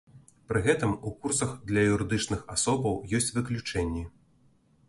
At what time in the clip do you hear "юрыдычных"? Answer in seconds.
1.91-2.41